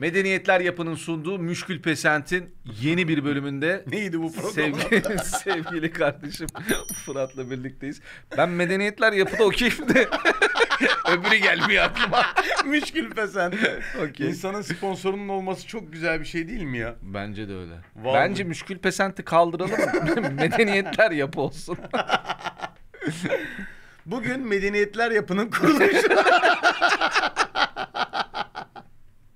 [0.00, 4.52] Medeniyetler Yapı'nın sunduğu Müşkül Pesent'in yeni bir bölümünde Neydi bu program?
[4.52, 6.46] sevgili, sevgili kardeşim
[7.06, 8.00] Fırat'la birlikteyiz.
[8.36, 10.08] Ben Medeniyetler Yapı'da okeyim de
[11.08, 12.26] öbürü gelmiyor aklıma.
[12.66, 13.52] Müşkül pesen.
[14.08, 14.28] Okey.
[14.28, 16.94] İnsanın sponsorunun olması çok güzel bir şey değil mi ya?
[17.02, 17.74] Bence de öyle.
[17.96, 18.14] Vallahi.
[18.14, 20.34] Bence Müşkül Pesent'i kaldıralım.
[20.34, 21.78] Medeniyetler Yapı olsun.
[24.06, 26.08] Bugün Medeniyetler Yapı'nın kuruluşu.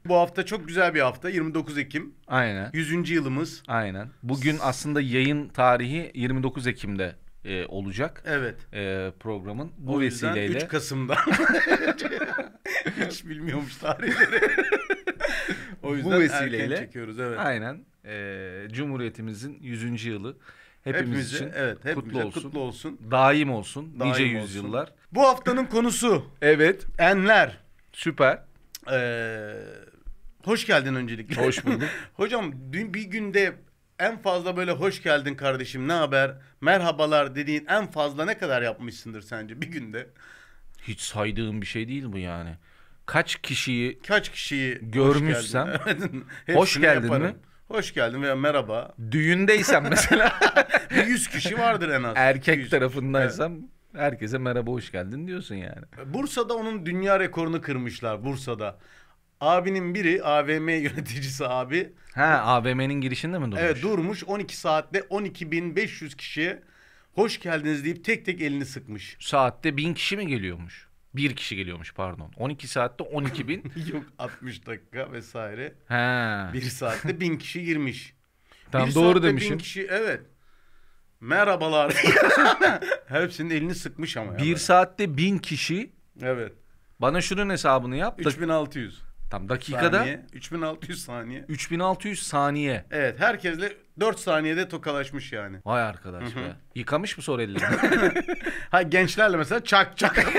[0.09, 1.29] Bu hafta çok güzel bir hafta.
[1.30, 2.14] 29 Ekim.
[2.27, 2.70] Aynen.
[2.73, 3.10] 100.
[3.10, 3.62] yılımız.
[3.69, 4.09] Aynen.
[4.23, 8.23] Bugün aslında yayın tarihi 29 Ekim'de e, olacak.
[8.27, 8.56] Evet.
[8.74, 9.73] e, programın.
[9.79, 11.16] Bu O vesileyle 3 Kasım'da.
[13.10, 14.41] Hiç bilmiyormuş tarihleri.
[15.82, 17.38] o yüzden Bu vesileyle- erken çekiyoruz evet.
[17.41, 20.05] aynen e, Cumhuriyetimizin 100.
[20.05, 20.37] yılı
[20.84, 22.43] hepimiz Hepimize, için evet, hepimize kutlu olsun.
[22.43, 22.98] kutlu olsun.
[23.10, 24.01] Daim olsun.
[24.01, 24.41] Daim nice olsun.
[24.41, 24.93] yüzyıllar.
[25.12, 26.87] Bu haftanın konusu Evet.
[26.98, 27.59] enler.
[27.93, 28.38] Süper.
[28.93, 29.55] Ee,
[30.45, 31.43] hoş geldin öncelikle.
[31.47, 31.89] Hoş bulduk.
[32.15, 33.52] Hocam dün bir günde
[33.98, 39.23] en fazla böyle hoş geldin kardeşim ne haber merhabalar dediğin en fazla ne kadar yapmışsındır
[39.23, 40.07] sence bir günde?
[40.83, 42.51] Hiç saydığım bir şey değil bu yani.
[43.07, 46.24] Kaç kişiyi Kaç kişiyi Görmüşsem, hoş geldin,
[46.55, 47.27] hoş geldin yaparım.
[47.27, 47.35] mi?
[47.68, 48.95] Hoş geldin veya merhaba.
[49.11, 50.38] düğündeysem mesela
[50.90, 52.13] Bir 100 kişi vardır en az.
[52.16, 52.71] erkek 100.
[52.71, 53.52] tarafındaysam
[53.96, 55.83] herkese merhaba hoş geldin diyorsun yani.
[56.07, 58.79] Bursa'da onun dünya rekorunu kırmışlar Bursa'da.
[59.45, 61.92] Abinin biri AVM yöneticisi abi.
[62.14, 63.60] Ha AVM'nin girişinde mi durmuş?
[63.62, 66.62] Evet durmuş 12 saatte 12.500 kişiye
[67.12, 69.16] hoş geldiniz deyip tek tek elini sıkmış.
[69.20, 70.88] Saatte bin kişi mi geliyormuş?
[71.15, 72.32] Bir kişi geliyormuş pardon.
[72.37, 73.72] 12 saatte 12 bin.
[73.92, 75.75] Yok 60 dakika vesaire.
[75.88, 76.50] ha.
[76.53, 78.15] Bir saatte 1000 kişi girmiş.
[78.72, 79.53] Tam bir doğru demişim.
[79.53, 80.20] bin kişi evet.
[81.20, 81.92] Merhabalar.
[83.06, 84.34] Hepsinin elini sıkmış ama.
[84.34, 84.56] Bir böyle.
[84.56, 85.92] saatte bin kişi.
[86.22, 86.53] Evet.
[87.00, 88.19] Bana şunun hesabını yap.
[88.25, 90.27] Da- 3600 tam dakikada saniye.
[90.33, 91.44] 3600 saniye.
[91.49, 92.84] 3600 saniye.
[92.91, 95.56] Evet herkesle 4 saniyede tokalaşmış yani.
[95.65, 96.56] Vay arkadaş be.
[96.75, 98.25] Yıkamış mı sonra ellerini?
[98.71, 100.19] Ha gençlerle mesela çak çak.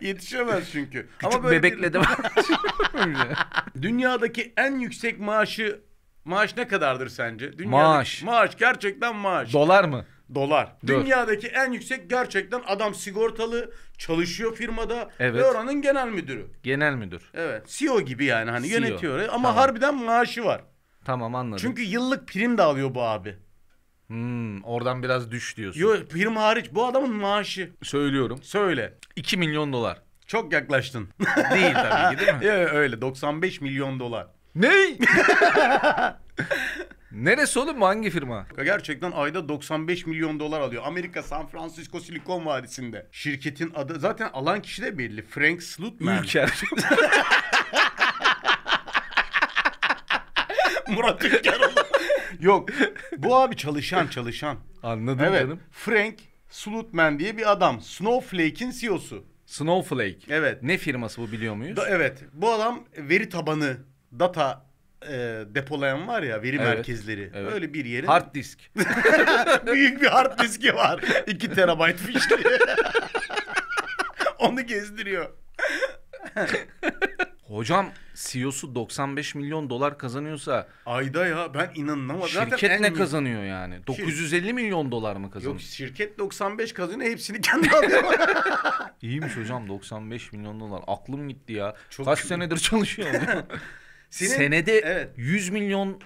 [0.00, 1.08] Yetişemez çünkü.
[1.18, 2.00] Küçük böyle bebekle de
[3.82, 5.80] Dünyadaki en yüksek maaşı
[6.24, 7.44] maaş ne kadardır sence?
[7.58, 8.22] Dünyadaki, Maaş.
[8.22, 9.52] Maaş gerçekten maaş.
[9.52, 10.04] Dolar mı?
[10.34, 10.76] Dolar.
[10.86, 11.04] Dur.
[11.04, 15.34] Dünyadaki en yüksek gerçekten adam sigortalı, çalışıyor firmada Evet.
[15.34, 16.46] ve oranın genel müdürü.
[16.62, 17.22] Genel müdür.
[17.34, 17.66] Evet.
[17.68, 18.78] CEO gibi yani hani CEO.
[18.80, 19.54] yönetiyor ama Tamam.
[19.56, 20.60] harbiden maaşı var.
[21.04, 21.58] Tamam anladım.
[21.62, 23.36] Çünkü yıllık prim de alıyor bu abi.
[24.06, 25.80] Hmm, oradan biraz düş diyorsun.
[25.80, 27.72] Yo prim hariç bu adamın maaşı.
[27.82, 28.38] Söylüyorum.
[28.42, 28.94] Söyle.
[29.16, 30.02] 2 milyon dolar.
[30.26, 31.08] Çok yaklaştın.
[31.54, 32.44] Değil tabii ki değil mi?
[32.46, 34.26] Ya öyle 95 milyon dolar.
[34.54, 34.70] ne?
[37.16, 38.46] Neresi oğlum bu hangi firma?
[38.64, 40.82] Gerçekten ayda 95 milyon dolar alıyor.
[40.86, 43.06] Amerika San Francisco Silikon Vadisi'nde.
[43.12, 45.22] Şirketin adı zaten alan kişi de belli.
[45.22, 46.22] Frank Slutman.
[46.22, 46.52] Ülker.
[50.88, 51.86] Murat Ülkeroğlu.
[52.40, 52.68] Yok.
[53.16, 54.58] Bu abi çalışan çalışan.
[54.82, 55.40] Anladım Evet.
[55.42, 55.60] canım.
[55.70, 56.14] Frank
[56.48, 57.80] Slutman diye bir adam.
[57.80, 59.24] Snowflake'in CEO'su.
[59.46, 60.18] Snowflake.
[60.28, 60.62] Evet.
[60.62, 61.76] Ne firması bu biliyor muyuz?
[61.76, 62.24] Da, evet.
[62.32, 63.76] Bu adam veri tabanı,
[64.18, 64.65] data
[65.02, 67.30] e, depolayan var ya veri Evet, merkezleri.
[67.34, 67.52] evet.
[67.52, 68.58] Öyle bir yerin Hard disk.
[69.66, 71.00] büyük bir hard diski var.
[71.26, 72.36] 2 terabayt fişli.
[74.38, 75.30] Onu gezdiriyor.
[77.42, 82.28] Hocam CEO'su 95 milyon dolar kazanıyorsa Ayda ya ben inanamadım.
[82.28, 83.86] Zaten şirket en ne kazanıyor yani?
[83.86, 85.52] 950 milyon dolar mı kazanıyor?
[85.54, 88.02] Yok şirket 95 kazanıyor hepsini kendi alıyor.
[89.02, 90.82] İyiymiş hocam 95 milyon dolar.
[90.86, 91.74] Aklım gitti ya.
[91.90, 93.08] Çok- Kaç senedir çalışıyor?
[94.16, 95.10] Senin- Senede Evet.
[95.16, 96.00] 100 milyon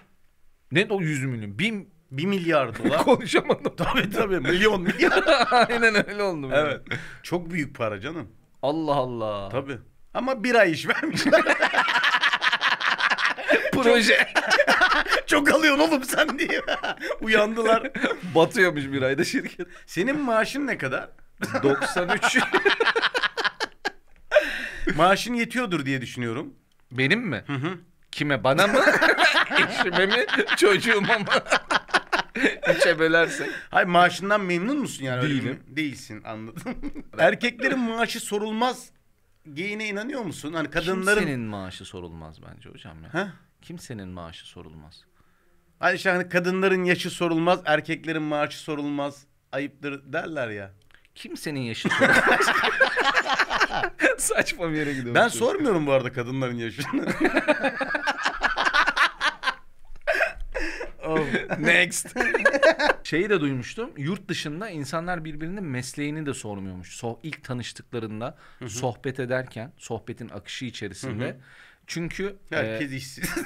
[0.72, 1.58] ne o 100 milyon?
[1.58, 3.04] Bin 1 milyar dolar.
[3.04, 3.76] konuşamadım.
[3.76, 5.24] tabii tabii milyon milyar.
[5.50, 6.50] Aynen öyle oldu.
[6.50, 6.60] böyle.
[6.70, 6.80] evet.
[7.22, 8.28] Çok büyük para canım.
[8.62, 9.48] Allah Allah.
[9.48, 9.78] Tabii.
[10.14, 11.42] Ama bir ay iş vermişler.
[13.72, 14.26] Proje
[15.26, 16.62] Çok alıyorsun oğlum sen diye.
[17.20, 17.90] Uyandılar.
[18.34, 19.66] batıyormuş bir ayda şirket.
[19.86, 21.08] Senin maaşın ne kadar?
[21.62, 22.38] 93.
[24.96, 26.54] Maaşın yetiyordur diye düşünüyorum.
[26.92, 27.44] Benim mi?
[27.46, 27.78] Hı hı.
[28.12, 28.44] Kime?
[28.44, 28.80] Bana mı?
[29.68, 30.26] Eşime mi?
[30.56, 31.24] Çocuğuma mı?
[32.76, 33.50] Üçe bölersek.
[33.70, 35.20] Hayır maaşından memnun musun yani?
[35.22, 35.52] öyle Değilim.
[35.68, 35.76] mi?
[35.76, 36.62] Değilsin anladım.
[37.18, 38.90] Erkeklerin maaşı sorulmaz
[39.54, 40.52] geyine inanıyor musun?
[40.52, 41.16] Hani kadınların...
[41.20, 43.14] Kimsenin maaşı sorulmaz bence hocam ya.
[43.14, 43.32] Ha?
[43.62, 45.04] Kimsenin maaşı sorulmaz.
[45.78, 49.24] Hani işte hani kadınların yaşı sorulmaz, erkeklerin maaşı sorulmaz.
[49.52, 50.70] Ayıptır derler ya.
[51.14, 52.46] Kimsenin yaşı sorulmaz.
[54.18, 55.14] Saçma bir yere gidiyoruz.
[55.14, 57.06] Ben sormuyorum bu arada kadınların yaşını.
[61.06, 61.58] Oh.
[61.58, 62.16] Next.
[63.04, 63.90] Şeyi de duymuştum.
[63.96, 66.96] Yurt dışında insanlar birbirinin mesleğini de sormuyormuş.
[66.96, 68.36] So ilk tanıştıklarında
[68.66, 71.36] sohbet ederken, sohbetin akışı içerisinde
[71.86, 73.30] Çünkü e, Herkes işsiz.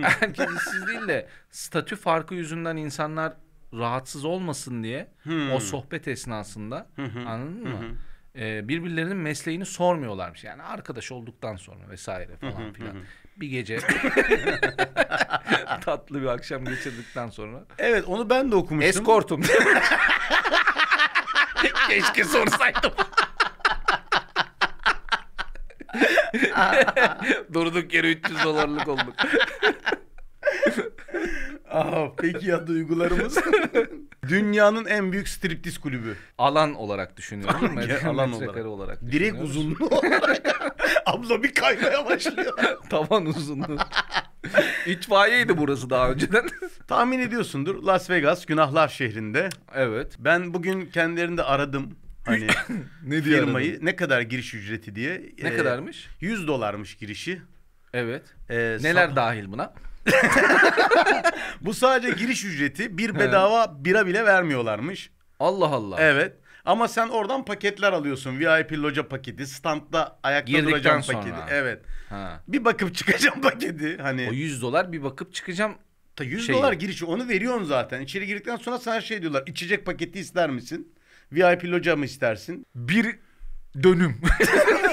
[0.00, 3.32] herkes işsiz değil de statü farkı yüzünden insanlar
[3.74, 5.52] rahatsız olmasın diye Hmm.
[5.52, 7.78] o sohbet esnasında hı, anladın mı?
[7.78, 7.84] hı.
[8.40, 10.44] E, birbirlerinin mesleğini sormuyorlarmış.
[10.44, 12.96] Yani arkadaş olduktan sonra vesaire falan filan.
[13.36, 13.78] Bir gece
[15.84, 18.88] tatlı bir akşam geçirdikten sonra evet onu ben de okumuştum.
[18.88, 19.42] eskortum.
[21.88, 22.92] Keşke sorsaydım.
[27.54, 29.14] Durduk yere 300 dolarlık olduk.
[31.76, 33.38] Aha, peki ya duygularımız?
[34.28, 36.16] Dünyanın en büyük striptiz kulübü.
[36.38, 37.56] Alan olarak düşünüyorum.
[38.06, 38.66] Alan Met- olarak.
[38.66, 39.02] olarak.
[39.12, 40.60] Direkt uzunluğu olarak.
[41.06, 42.58] Abla bir kaymaya başlıyor.
[42.90, 43.76] Tavan uzunluğu.
[44.86, 46.48] İtfaiyeydi burası daha önceden.
[46.88, 49.48] Tahmin ediyorsundur Las Vegas günahlar şehrinde.
[49.74, 50.16] evet.
[50.18, 51.96] Ben bugün kendilerini de aradım.
[52.26, 52.46] Hani
[53.06, 55.22] Ne firmayı ne kadar giriş ücreti diye.
[55.42, 56.08] Ne Ee, kadarmış?
[56.20, 57.42] 100 dolarmış girişi.
[57.92, 58.22] Evet.
[58.50, 59.72] Ee, Neler dahil buna?
[61.60, 62.98] Bu sadece giriş ücreti.
[62.98, 65.10] Bir bedava bira bile vermiyorlarmış.
[65.40, 65.96] Allah Allah.
[66.00, 66.32] Evet.
[66.64, 68.38] Ama sen oradan paketler alıyorsun.
[68.38, 71.18] VIP loca paketi, standta ayakta Girdikten duracağım sonra.
[71.18, 71.36] paketi.
[71.50, 71.82] Evet.
[72.08, 72.42] Ha.
[72.48, 73.96] Bir bakıp çıkacağım paketi.
[74.02, 75.74] Hani O 100 dolar bir bakıp çıkacağım.
[76.16, 76.80] Ta 100 Şey dolar yok.
[76.80, 78.00] girişi onu veriyorsun zaten.
[78.00, 79.42] İçeri girdikten sonra sana şey diyorlar.
[79.46, 80.94] İçecek paketi ister misin?
[81.32, 82.66] VIP loca mı istersin?
[82.74, 83.18] Bir
[83.82, 84.20] dönüm.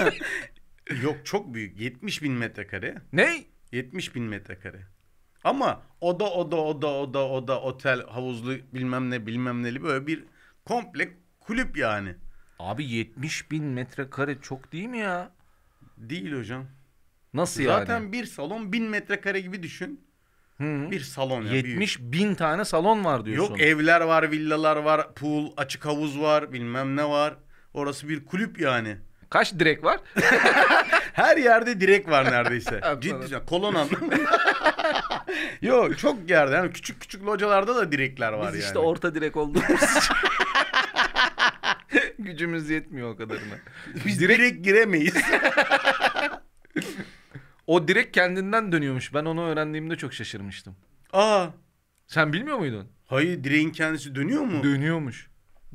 [1.04, 1.80] Yok çok büyük.
[1.80, 2.95] 70 bin metrekare.
[3.13, 3.44] ne?
[3.71, 4.80] 70 bin metrekare.
[5.44, 10.24] Ama oda oda oda oda oda otel havuzlu bilmem ne bilmem neli böyle bir
[10.66, 11.10] komple
[11.40, 12.16] kulüp yani.
[12.60, 15.31] Abi 70 bin metrekare çok değil mi ya?
[15.98, 16.66] Değil hocam.
[17.34, 18.12] Nasıl Zaten yani?
[18.12, 20.01] bir salon 1000 metrekare gibi düşün.
[20.57, 20.92] Hı.
[20.92, 21.51] Bir salon ya.
[21.51, 21.68] büyük.
[21.68, 23.51] 70 bin tane salon var diyorsun.
[23.54, 27.36] Yok evler var, villalar var, pool, açık havuz var, bilmem ne var.
[27.74, 28.98] Orası bir kulüp yani.
[29.30, 30.00] Kaç direk var?
[31.13, 32.81] Her yerde direk var neredeyse.
[33.01, 34.15] Ciddi kolon anlamında.
[35.62, 38.65] Yok çok yerde yani küçük küçük localarda da direkler var Biz yani.
[38.68, 40.15] işte orta direk olduğumuz için.
[42.19, 43.54] Gücümüz yetmiyor o kadarına.
[44.06, 45.15] Biz direkt- direkt giremeyiz.
[47.68, 49.13] O direk kendinden dönüyormuş.
[49.13, 50.75] Ben onu öğrendiğimde çok şaşırmıştım.
[51.13, 51.48] Aa,
[52.07, 52.88] Sen bilmiyor muydun?
[53.06, 54.63] hayır direğin kendisi dönüyor mu?
[54.63, 55.27] Dönüyormuş.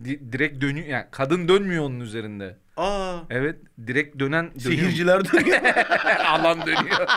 [0.05, 0.87] Di- direkt dönüyor.
[0.87, 2.57] Yani kadın dönmüyor onun üzerinde.
[2.79, 4.61] Aa, Evet, direkt dönen dönüyor.
[4.81, 5.59] seyirciler dönüyor.
[6.27, 7.09] Alan dönüyor.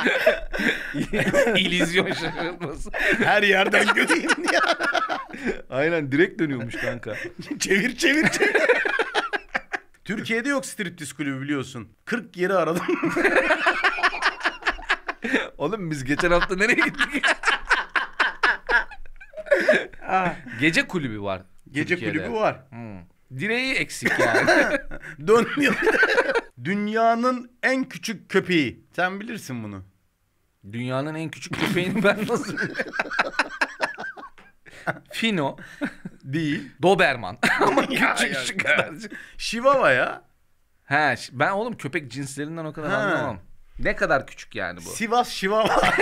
[1.58, 2.90] İllüzyon şaşırtması.
[3.24, 4.60] Her yerden göreyim diye.
[5.70, 7.16] Aynen direkt dönüyormuş kanka.
[7.60, 8.56] çevir çevir çevir.
[10.06, 11.90] Türkiye'de yok striptiz kulübü biliyorsun.
[12.06, 12.86] 40 yeri aradım.
[15.58, 17.26] Oğlum biz geçen hafta nereye gittik?
[20.60, 21.42] Gece kulübü var.
[21.72, 22.18] Gece Türkiye'de.
[22.18, 22.60] kulübü var.
[22.70, 23.00] Hmm.
[23.40, 24.78] Direği eksik yani.
[25.28, 25.76] Dönmüyor.
[26.64, 28.86] Dünyanın en küçük köpeği.
[28.96, 29.84] Sen bilirsin bunu.
[30.72, 32.58] Dünyanın en küçük köpeğini ben nasıl
[35.12, 35.58] Fino,
[36.24, 36.72] Değil.
[36.82, 37.38] Doberman.
[37.62, 39.12] Ama küçük şu kadarcık.
[39.38, 40.22] Chihuahua ya.
[40.84, 42.98] He, ben oğlum köpek cinslerinden o kadar Ha.
[42.98, 43.40] anlamam.
[43.80, 44.90] Ne kadar küçük yani bu?
[44.90, 45.94] Sivas Chihuahua.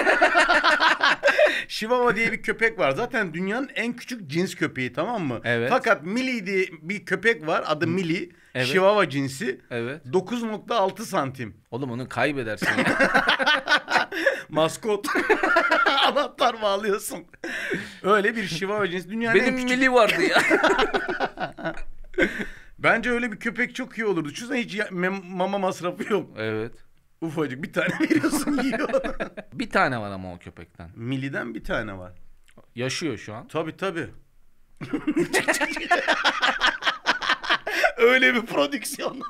[1.74, 2.92] Chihuahua diye bir köpek var.
[2.92, 5.42] Zaten dünyanın en küçük cins köpeği tamam mı?
[5.44, 5.70] Evet.
[5.70, 7.64] Fakat Mili diye bir köpek var.
[7.68, 8.30] Adı Mili.
[8.56, 8.68] Evet.
[8.68, 9.62] Chihuahua cinsi.
[9.72, 10.06] Evet.
[10.06, 11.58] 9.6 santim.
[11.72, 12.68] Oğlum onu kaybedersin.
[14.50, 15.08] Maskot.
[16.08, 17.20] Anahtar bağlıyorsun.
[18.04, 19.10] Öyle bir Chihuahua cinsi.
[19.10, 19.70] Dünyanın en Benim küçük...
[19.70, 20.42] mili vardı ya.
[22.80, 24.30] Bence öyle bir köpek çok iyi olurdu.
[24.30, 26.30] Düşünsene hiç ya- mem- mama masrafı yok.
[26.38, 26.72] evet.
[27.22, 28.90] Ufacık bir tane veriyorsun yiyor.
[29.54, 30.90] Bir tane var ama o köpekten.
[30.96, 32.14] Mili'den bir tane var.
[32.76, 33.48] Yaşıyor şu an.
[33.48, 34.08] Tabii tabii.
[37.98, 39.22] Öyle bir prodüksiyon.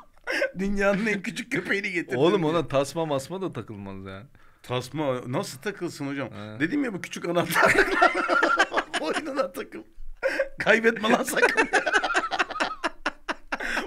[0.58, 2.18] Dünyanın en küçük köpeğini getirdim.
[2.18, 4.26] Oğlum ona tasma masma da takılmaz yani.
[4.62, 6.28] Tasma nasıl takılsın hocam?
[6.28, 6.60] He.
[6.60, 7.74] Dedim ya bu küçük anahtar.
[9.00, 9.82] Boynuna takıl.
[10.58, 11.68] Kaybetme lan sakın.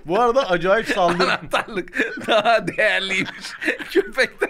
[0.05, 1.23] Bu arada acayip saldırı.
[1.23, 3.51] Anahtarlık daha değerliymiş
[3.91, 4.49] köpekten.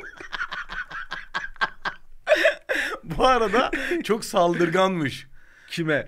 [3.04, 3.72] bu arada
[4.04, 5.28] çok saldırganmış.
[5.68, 6.08] Kime?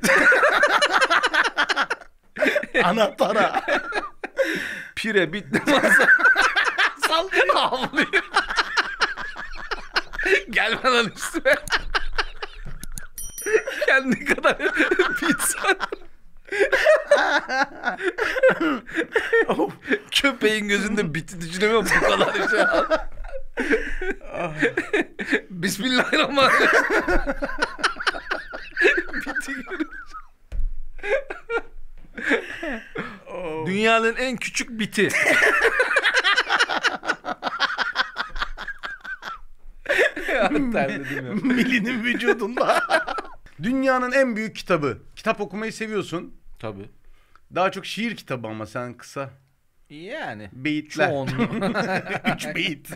[2.83, 3.63] Anahtara.
[4.95, 6.07] Pire bitti masa.
[7.07, 7.55] Saldırıyor.
[7.55, 8.23] Havlıyor.
[10.49, 11.55] Gelme lan üstüme.
[13.85, 14.57] Kendi kadar
[15.19, 15.59] pizza.
[19.47, 19.73] Of.
[20.11, 22.59] Köpeğin gözünde biti düşünemiyorum bu kadar şey.
[25.49, 26.69] Bismillahirrahmanirrahim.
[29.25, 29.95] biti görüyorum.
[33.65, 35.09] Dünyanın en küçük biti.
[41.43, 42.83] Milli'nin vücudunda.
[43.63, 44.97] Dünyanın en büyük kitabı.
[45.15, 46.44] Kitap okumayı seviyorsun.
[46.59, 46.89] Tabii.
[47.55, 49.29] Daha çok şiir kitabı ama sen kısa.
[49.89, 50.49] Yani.
[50.53, 51.09] Beyitler.
[51.09, 51.49] Çoğunluğu.
[52.35, 52.89] Üç beyit.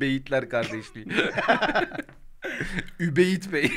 [0.00, 1.06] Beyitler kardeşliği.
[3.00, 3.72] Übeyit Bey.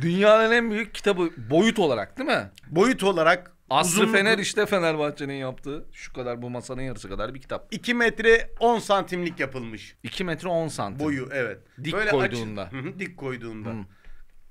[0.00, 2.50] Dünyanın en büyük kitabı boyut olarak değil mi?
[2.66, 5.84] Boyut olarak Aslı uzunluğu Fener işte Fenerbahçe'nin yaptığı.
[5.92, 7.68] Şu kadar bu masanın yarısı kadar bir kitap.
[7.70, 9.96] 2 metre 10 santimlik yapılmış.
[10.02, 11.06] 2 metre 10 santim.
[11.06, 11.58] Boyu evet.
[11.84, 12.62] Dik Böyle koyduğunda.
[12.62, 12.72] Aç...
[12.72, 13.68] Hı hı, dik koyduğunda.
[13.68, 13.84] Hı.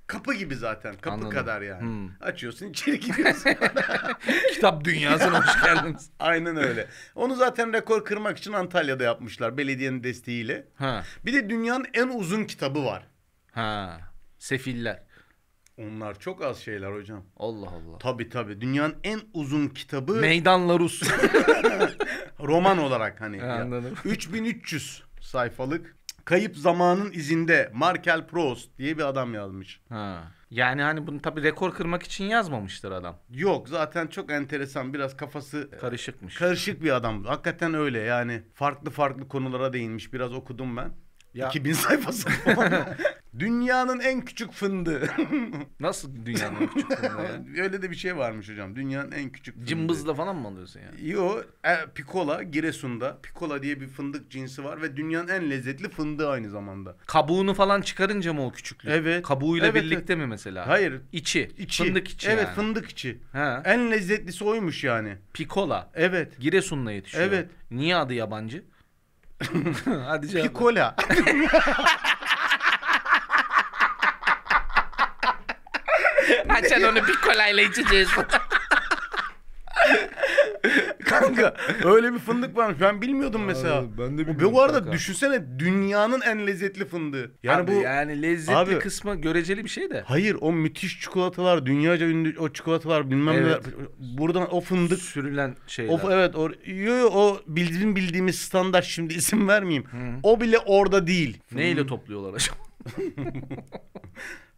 [0.08, 0.96] Kapı gibi zaten.
[0.96, 1.30] Kapı Anladım.
[1.30, 2.10] kadar yani.
[2.10, 2.26] Hı.
[2.26, 3.50] Açıyorsun içeri giriyorsun.
[4.54, 6.10] Kitap dünyasına hoş geldiniz.
[6.20, 6.88] Aynen öyle.
[7.16, 10.68] Onu zaten rekor kırmak için Antalya'da yapmışlar belediyenin desteğiyle.
[10.76, 11.04] Ha.
[11.26, 13.08] Bir de dünyanın en uzun kitabı var.
[13.52, 14.00] Ha.
[14.38, 15.07] Sefiller.
[15.78, 17.24] Onlar çok az şeyler hocam.
[17.38, 17.98] Allah Allah.
[18.00, 18.62] Tabii tabii.
[18.62, 21.02] Dünyanın en uzun kitabı Meydanla Rus.
[22.40, 23.38] roman olarak hani.
[23.38, 23.54] ya.
[23.62, 23.94] Anladım.
[24.06, 25.98] 3300 sayfalık.
[26.26, 29.82] Kayıp Zamanın izinde Markel Proust diye bir adam yazmış.
[29.90, 30.24] ha.
[30.52, 33.18] Yani hani bunu tabii rekor kırmak için yazmamıştır adam.
[33.30, 36.36] Yok zaten çok enteresan biraz kafası Karışıkmış.
[36.36, 37.24] karışık bir adam.
[37.26, 40.14] Hakikaten öyle yani farklı farklı konulara değinmiş.
[40.14, 40.92] Biraz okudum ben.
[41.38, 42.30] Ya- 2000 sayfası.
[43.40, 45.10] Dünyanın en küçük fındığı.
[45.80, 47.64] Nasıl dünyanın en küçük fındığı ya?
[47.64, 48.76] öyle de bir şey varmış hocam.
[48.76, 49.68] Dünyanın en küçük fındığı.
[49.68, 51.10] Cımbızla falan mı alıyorsun yani?
[51.10, 53.18] Yo, e, Pikola Giresun'da.
[53.24, 56.98] Pikola diye bir fındık cinsi var ve dünyanın en lezzetli fındığı aynı zamanda.
[57.08, 58.92] Kabuğunu falan çıkarınca mı o küçüklük?
[58.92, 59.24] Evet.
[59.26, 60.68] Kabuğuyla Evet, birlikte mi mesela?
[60.68, 61.02] Hayır.
[61.12, 61.52] İçi.
[61.58, 61.84] İçi.
[61.84, 62.56] Fındık içi Evet yani.
[62.56, 63.18] fındık içi.
[63.32, 63.62] Ha.
[63.66, 65.18] En lezzetlisi oymuş yani.
[65.34, 65.90] Pikola.
[65.94, 66.40] Evet.
[66.40, 67.24] Giresun'da yetişiyor.
[67.24, 67.50] Evet.
[67.72, 68.64] Niye adı yabancı?
[70.08, 70.42] Hadi ver.
[70.42, 70.96] Pikola.
[76.50, 78.10] Açan onu pikola ile içeceğiz.
[81.36, 81.56] Kanka
[81.86, 82.78] öyle bir fındık varmış.
[82.82, 83.84] Ben bilmiyordum mesela.
[83.98, 84.92] ben de bilmiyorum Bu arada kanka.
[84.92, 87.32] düşünsene dünyanın en lezzetli fındığı.
[87.44, 90.02] Yani Abi bu yani lezzetli Abi- kısmı göreceli bir şey de.
[90.06, 93.46] Hayır o müthiş çikolatalar, dünyaca ünlü o çikolatalar bilmem Evet.
[93.46, 93.62] neler.
[94.18, 95.94] Buradan o fındık Sürülen şeyler.
[96.04, 99.86] o evet o yo, yo, o bildiğim bildiğimiz standart şimdi isim vermeyeyim.
[99.86, 99.98] Hı.
[100.24, 101.38] O bile orada değil.
[101.52, 102.58] Neyle topluyorlar acaba?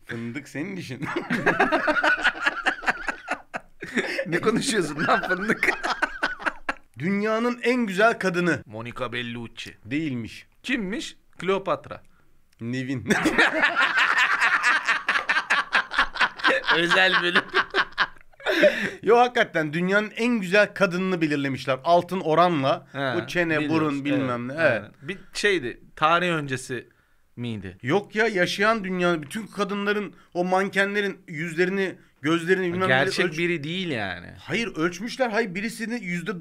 [0.06, 1.06] Fındık senin işin.
[4.28, 5.70] ne konuşuyorsun lan fındık?
[7.00, 9.78] Dünyanın en güzel kadını Monica Bellucci.
[9.86, 10.48] değilmiş.
[10.64, 11.18] Kimmiş?
[11.40, 12.02] Kleopatra.
[12.62, 13.10] Nevin.
[16.76, 17.42] Özel bölüm.
[19.04, 21.80] Yo hakikaten dünyanın en güzel kadınını belirlemişler.
[21.84, 22.88] Altın oranla.
[22.92, 23.76] He, bu çene, biliyoruz.
[23.76, 24.54] burun bilmem ne.
[24.54, 24.82] Evet, Evet.
[24.82, 24.92] aynen.
[25.02, 25.82] Bir şeydi.
[25.96, 26.90] Tarih öncesi
[27.40, 27.78] miydi?
[27.82, 33.90] Yok ya yaşayan dünyanın bütün kadınların o mankenlerin yüzlerini gözlerini bilmem Gerçek ölç- biri değil
[33.90, 34.28] yani.
[34.40, 35.30] Hayır ölçmüşler.
[35.30, 36.32] Hayır birisini yüzde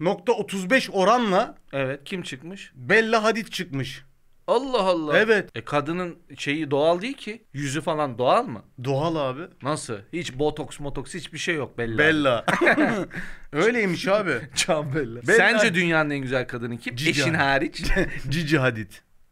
[0.00, 2.72] 94.35 oranla Evet kim çıkmış?
[2.74, 4.02] Bella Hadid çıkmış.
[4.46, 5.18] Allah Allah.
[5.18, 5.50] Evet.
[5.54, 7.44] E kadının şeyi doğal değil ki.
[7.52, 8.62] Yüzü falan doğal mı?
[8.84, 9.42] Doğal abi.
[9.62, 9.94] Nasıl?
[10.12, 11.98] Hiç botoks motoks hiçbir şey yok Bella.
[11.98, 12.44] Bella.
[13.52, 14.32] Öyleymiş abi.
[14.56, 15.20] Can Bella.
[15.22, 16.96] Bella- Sence dünyanın en güzel kadını kim?
[16.96, 17.38] Cici Eşin Hadid.
[17.38, 17.84] hariç.
[18.28, 18.90] Cici Hadid.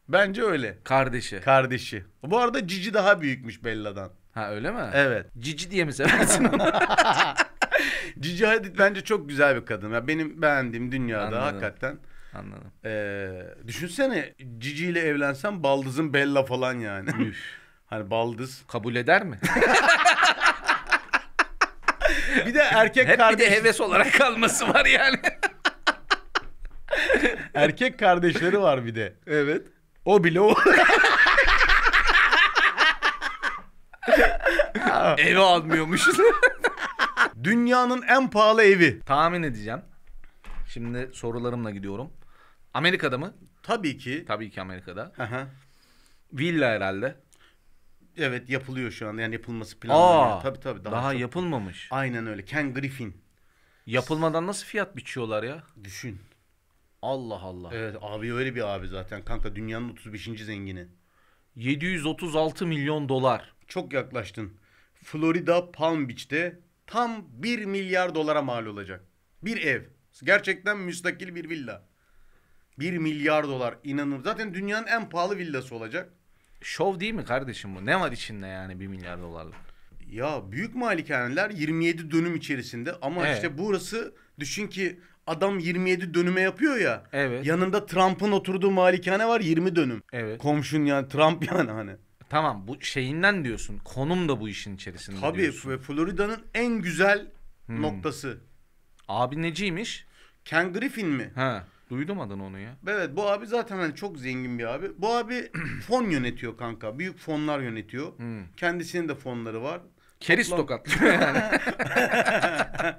[0.08, 0.78] Bence öyle.
[0.84, 1.40] Kardeşi.
[1.40, 2.04] Kardeşi.
[2.22, 4.10] Bu arada Cici daha büyükmüş Bella'dan.
[4.34, 4.80] Ha öyle mi?
[4.94, 5.26] Evet.
[5.38, 6.72] Cici diye mi seversin onu?
[8.20, 9.92] Cici Hadid bence çok güzel bir kadın.
[9.92, 11.42] Ya benim beğendiğim dünyada Anladım.
[11.42, 11.98] hakikaten.
[12.34, 12.72] Anladım.
[12.84, 13.30] Ee,
[13.66, 17.10] düşünsene Cici ile evlensem baldızın Bella falan yani.
[17.86, 18.62] hani baldız.
[18.68, 19.38] Kabul eder mi?
[22.46, 25.16] Bir de erkek Hep bir kardeş de heves olarak kalması var yani.
[27.54, 29.14] erkek kardeşleri var bir de.
[29.26, 29.66] evet.
[30.04, 30.54] O bile o.
[35.18, 36.08] Eve almıyormuş.
[37.44, 39.00] Dünyanın en pahalı evi.
[39.00, 39.80] Tahmin edeceğim.
[40.68, 42.10] Şimdi sorularımla gidiyorum.
[42.74, 43.34] Amerika'da mı?
[43.62, 44.24] Tabii ki.
[44.28, 45.12] Tabii ki Amerika'da.
[45.18, 45.46] Aha.
[46.32, 47.16] Villa herhalde.
[48.16, 49.20] Evet yapılıyor şu anda.
[49.22, 50.36] Yani yapılması planlanıyor.
[50.36, 50.84] Aa, tabii tabii.
[50.84, 51.88] Daha, çok- yapılmamış.
[51.90, 52.44] Aynen öyle.
[52.44, 53.22] Ken Griffin.
[53.86, 55.62] Yapılmadan nasıl fiyat biçiyorlar ya?
[55.84, 56.20] Düşün.
[57.02, 57.70] Allah Allah.
[57.72, 59.24] Evet abi öyle bir abi zaten.
[59.24, 60.24] Kanka dünyanın 35.
[60.44, 60.86] zengini.
[61.54, 63.52] 736 milyon dolar.
[63.68, 64.52] Çok yaklaştın.
[64.94, 69.04] Florida Palm Beach'te tam 1 milyar dolara mal olacak.
[69.42, 69.82] Bir ev.
[70.24, 71.88] Gerçekten müstakil bir villa.
[72.78, 74.22] 1 milyar dolar inanın.
[74.22, 76.12] Zaten dünyanın en pahalı villası olacak.
[76.62, 77.86] Şov değil mi kardeşim bu?
[77.86, 79.54] Ne var içinde yani 1 milyar dolarlık?
[80.10, 83.36] Ya büyük malikaneler 27 dönüm içerisinde ama Evet.
[83.36, 87.04] işte burası düşün ki adam 27 dönüme yapıyor ya.
[87.12, 87.46] Evet.
[87.46, 90.02] Yanında Trump'ın oturduğu malikane var 20 dönüm.
[90.12, 90.38] Evet.
[90.42, 91.90] Komşun yani Trump yani hani.
[92.30, 93.78] Tamam bu şeyinden diyorsun.
[93.78, 95.70] Konum da bu işin içerisinde Tabii diyorsun.
[95.70, 97.26] ve Florida'nın en güzel
[97.66, 97.82] Hmm.
[97.82, 98.38] noktası.
[99.08, 100.06] Abi neciymiş?
[100.44, 101.30] Ken Griffin mi?
[101.34, 102.70] Ha, duydum adını onu ya.
[102.88, 104.90] Evet bu abi zaten hani çok zengin bir abi.
[104.98, 105.50] Bu abi
[105.86, 106.98] fon yönetiyor kanka.
[106.98, 108.18] Büyük fonlar yönetiyor.
[108.18, 108.46] Hmm.
[108.56, 109.80] Kendisinin de fonları var.
[110.20, 111.38] Keris Toplam- tokatlıyor yani.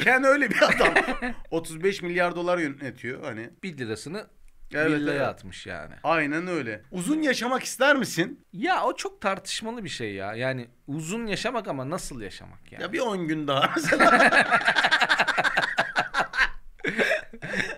[0.00, 0.94] Ken öyle bir adam.
[1.50, 3.50] 35 milyar dolar yönetiyor hani.
[3.62, 4.26] bir lirasını
[4.74, 5.26] Evet, villaya evet.
[5.28, 5.94] atmış yani.
[6.04, 6.82] Aynen öyle.
[6.90, 8.46] Uzun yaşamak ister misin?
[8.52, 10.34] Ya o çok tartışmalı bir şey ya.
[10.34, 12.82] Yani uzun yaşamak ama nasıl yaşamak yani?
[12.82, 14.30] Ya bir 10 gün daha mesela.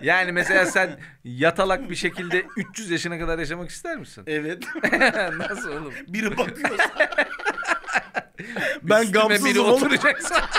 [0.01, 4.23] Yani mesela sen yatalak bir şekilde 300 yaşına kadar yaşamak ister misin?
[4.27, 4.63] evet.
[5.49, 5.93] nasıl oğlum?
[6.07, 6.91] Biri bakıyorsa.
[8.83, 9.73] ben Üstüme biri gamsızım oğlum.
[9.73, 10.49] oturacaksa.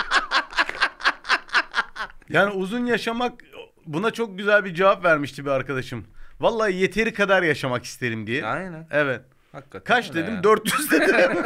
[2.29, 3.45] Yani uzun yaşamak
[3.87, 6.07] buna çok güzel bir cevap vermişti bir arkadaşım.
[6.41, 8.47] Vallahi yeteri kadar yaşamak isterim diye.
[8.47, 8.87] Aynen.
[8.91, 9.21] Evet.
[9.53, 10.35] Hakikaten Kaç dedim?
[10.35, 10.45] ya.
[10.45, 11.45] 400 dedim.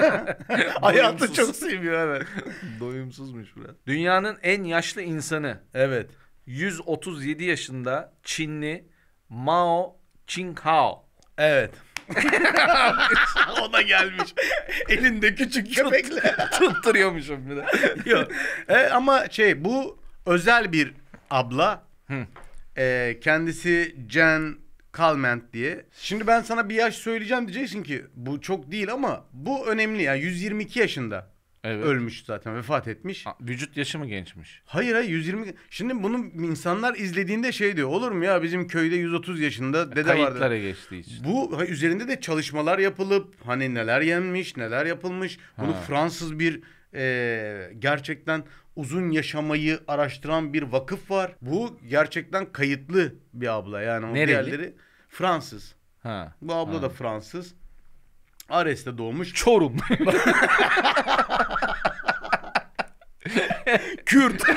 [0.81, 2.27] Hayatı çok seviyor evet.
[2.81, 3.75] Doyumsuzmuş biraz.
[3.87, 5.61] Dünyanın en yaşlı insanı.
[5.75, 6.11] Evet.
[6.47, 8.89] 137 yaşında Çinli
[9.29, 11.05] Mao Qinghao.
[11.39, 11.71] Evet.
[13.63, 14.35] o da gelmiş.
[14.89, 16.35] Elinde küçük köpekle.
[16.53, 17.67] Tutturuyormuşum bir de.
[18.11, 18.29] Yok.
[18.69, 20.95] E, ama şey bu özel bir
[21.31, 21.83] abla.
[22.07, 22.27] Hı.
[22.77, 24.57] E, kendisi Jen
[24.97, 25.85] Calment diye.
[26.01, 30.03] Şimdi ben sana bir yaş söyleyeceğim diyeceksin ki bu çok değil ama bu önemli.
[30.03, 31.31] Yani 122 yaşında
[31.65, 31.85] Evet.
[31.85, 33.27] ölmüş zaten vefat etmiş.
[33.27, 34.63] Ha, Vücut yaşı mı gençmiş?
[34.65, 35.55] Hayır hayır 120.
[35.71, 37.89] Şimdi bunu insanlar izlediğinde şey diyor.
[37.89, 40.59] Olur mu ya bizim köyde 130 yaşında dede Kayıtlara vardı.
[40.59, 41.25] geçtiği için.
[41.25, 45.39] Bu ha, üzerinde de çalışmalar yapılıp hani neler yenmiş, neler yapılmış.
[45.59, 45.81] Bunu Ha.
[45.81, 46.61] Fransız bir
[46.95, 48.45] e, gerçekten
[48.79, 51.33] uzun yaşamayı araştıran bir vakıf var.
[51.41, 54.29] Bu gerçekten kayıtlı bir abla yani o Nereli?
[54.29, 54.75] diğerleri
[55.09, 55.75] Fransız.
[56.03, 56.33] Ha.
[56.43, 56.83] Bu abla Ha.
[56.83, 57.55] da Fransız.
[58.49, 59.35] Ares'te doğmuş.
[59.35, 59.77] Çorum.
[64.07, 64.43] Kürt.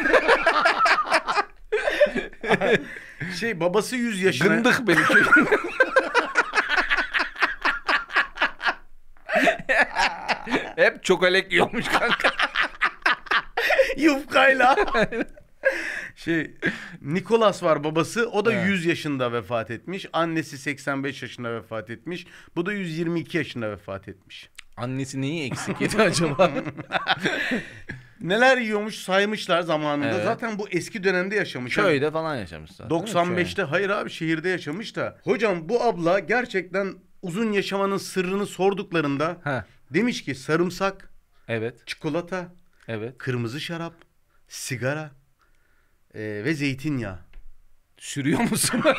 [3.40, 4.48] şey babası 100 yaşına.
[4.56, 5.24] Gındık beni köy.
[10.76, 12.30] Hep çokolek yiyormuş kanka.
[13.98, 14.76] Yufkayla.
[16.16, 16.52] şey
[17.02, 18.30] Nikolas var babası.
[18.30, 18.68] O da Evet.
[18.68, 20.06] 100 yaşında vefat etmiş.
[20.14, 22.28] Annesi 85 yaşında vefat etmiş.
[22.56, 24.50] Bu da 122 yaşında vefat etmiş.
[24.78, 26.52] Annesi neyi eksik yedi acaba?
[28.22, 30.08] Neler yiyormuş saymışlar zamanında.
[30.16, 30.24] Evet.
[30.26, 31.76] Zaten bu eski dönemde yaşamış.
[31.76, 32.90] Köyde falan yaşamışlar.
[32.90, 33.08] değil mi?
[33.10, 35.18] 95'te hayır abi şehirde yaşamış da.
[35.24, 39.38] Hocam bu abla gerçekten uzun yaşamanın sırrını sorduklarında.
[39.44, 39.66] Ha.
[39.94, 41.10] demiş ki sarımsak,
[41.48, 41.88] Evet.
[41.88, 42.54] çikolata,
[42.92, 43.18] Evet.
[43.18, 43.94] kırmızı şarap,
[44.48, 45.12] sigara
[46.14, 47.20] e, ve zeytinyağı.
[47.98, 48.84] Sürüyor musun?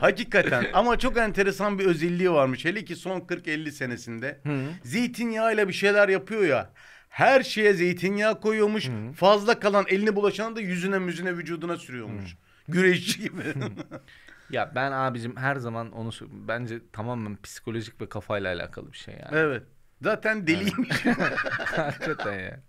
[0.00, 2.64] Hakikaten ama çok enteresan bir özelliği varmış.
[2.64, 4.40] Hele ki son 40-50 senesinde.
[4.46, 4.64] Hı.
[4.84, 6.70] Zeytinyağıyla bir şeyler yapıyor ya.
[7.08, 8.88] Her şeye zeytinyağı koyuyormuş.
[9.16, 12.36] Fazla kalan elini bulaşanı da yüzüne müzüne vücuduna sürüyormuş.
[12.68, 13.42] Güreşçi gibi.
[14.50, 19.28] ya ben abicim her zaman onu bence tamamen psikolojik ve kafayla alakalı bir şey yani.
[19.32, 19.62] evet.
[20.02, 21.06] Zaten deliymiş.
[21.76, 22.60] Hakikaten ya.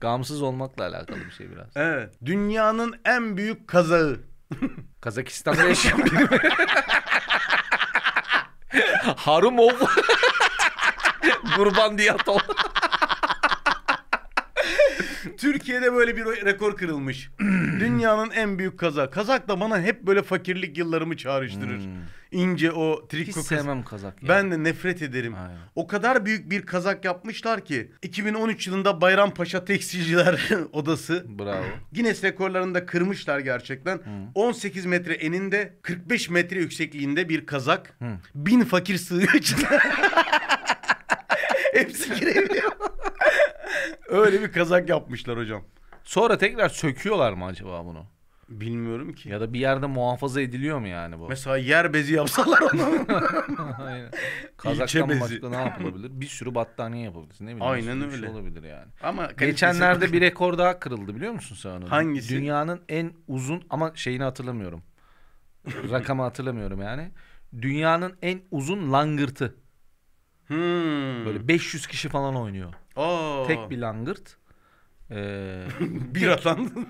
[0.00, 1.76] Gamsız olmakla alakalı bir şey biraz.
[1.76, 2.14] evet.
[2.24, 4.20] Dünyanın en büyük kazağı.
[5.00, 6.38] Kazakistan'da yaşayan biri mi?
[9.16, 9.70] Harumov.
[11.56, 12.38] Kurban Diyatol.
[15.42, 17.30] Türkiye'de böyle bir rekor kırılmış.
[17.80, 19.12] Dünyanın en büyük kazak.
[19.12, 21.80] Kazak da bana hep böyle fakirlik yıllarımı çağrıştırır.
[22.30, 24.28] İnce o Hiç triko kaz- sevmem kazak ya.
[24.28, 25.34] Ben de nefret ederim.
[25.34, 25.58] Aynen.
[25.74, 31.64] O kadar büyük bir kazak yapmışlar ki 2013 yılında Bayrampaşa Tekstilciler Odası Bravo.
[31.92, 34.00] Guinness rekorlarını da kırmışlar gerçekten.
[34.34, 37.94] 18 metre eninde 45 metre yüksekliğinde bir kazak.
[37.98, 38.18] Hı.
[38.34, 39.68] Bin fakir sığıyor içine.
[41.74, 42.72] Hepsi girebiliyor.
[44.08, 45.62] Öyle bir kazak yapmışlar hocam.
[46.04, 48.06] Sonra tekrar söküyorlar mı acaba bunu?
[48.48, 49.28] Bilmiyorum ki.
[49.28, 51.28] Ya da bir yerde muhafaza ediliyor mu yani bu?
[51.28, 52.82] Mesela yer bezi yapsalar onu.
[53.86, 54.10] Aynen.
[54.56, 55.20] Kazaktan bezi.
[55.20, 56.20] başka ne yapılabilir?
[56.20, 57.46] Bir sürü battaniye yapabilirsin.
[57.46, 57.72] Ne bileyim.
[57.72, 58.16] Aynen öyle.
[58.16, 58.86] Şey olabilir yani.
[59.02, 61.90] Ama Geçenlerde bir rekor daha kırıldı biliyor musun sen onu?
[61.90, 62.34] Hangisi?
[62.34, 64.82] Dünyanın en uzun ama şeyini hatırlamıyorum.
[65.90, 67.10] Rakamı hatırlamıyorum yani.
[67.62, 69.54] Dünyanın en uzun langırtı.
[70.56, 71.26] Hmm.
[71.26, 72.72] Böyle 500 kişi falan oynuyor.
[72.96, 73.46] Aa.
[73.46, 74.36] Tek bir langırt.
[75.10, 75.66] Ee,
[76.14, 76.70] bir atan.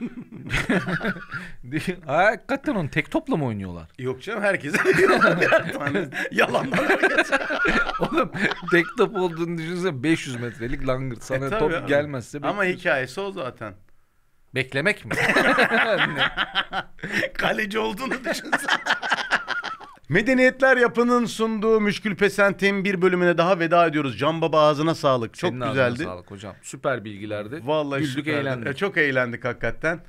[2.06, 3.88] hakikaten onu tek topla mı oynuyorlar?
[3.98, 6.08] Yok canım herkese birer tane.
[6.30, 7.30] Yalandan herkes.
[8.00, 8.32] Oğlum
[8.70, 11.22] tek top olduğunu düşünsene 500 metrelik langırt.
[11.22, 11.86] Sana E, top abi.
[11.86, 12.78] gelmezse Ama bekliyorsun.
[12.80, 13.74] hikayesi o zaten.
[14.54, 15.12] beklemek mi?
[17.34, 18.78] Kaleci olduğunu düşünsene.
[20.08, 24.18] Medeniyetler Yapı'nın sunduğu Müşkül Pesent'in bir bölümüne daha veda ediyoruz.
[24.18, 25.34] Can Baba ağzına sağlık.
[25.34, 26.02] Çok Senin güzeldi.
[26.02, 26.54] Sağlık hocam.
[26.62, 27.60] Süper bilgilerdi.
[27.64, 28.36] Vallahi Güldük süperdi.
[28.38, 28.68] eğlendik.
[28.68, 30.00] E, çok eğlendik hakikaten.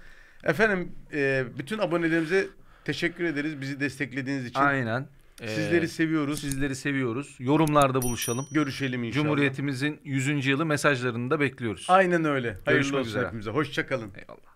[0.43, 2.47] Efendim e, bütün abonelerimize
[2.86, 4.60] teşekkür ederiz bizi desteklediğiniz için.
[4.60, 5.08] Aynen.
[5.41, 6.39] Ee, Sizleri seviyoruz.
[6.41, 7.36] sizleri seviyoruz.
[7.39, 8.47] Yorumlarda buluşalım.
[8.51, 9.23] Görüşelim inşallah.
[9.23, 10.45] Cumhuriyetimizin 100.
[10.45, 11.86] yılı mesajlarını da bekliyoruz.
[11.89, 12.47] Aynen öyle.
[12.49, 13.25] Hayırlı Görüşmek olsun üzere.
[13.27, 13.51] hepimize.
[13.51, 14.12] Hoşçakalın.
[14.17, 14.53] Eyvallah.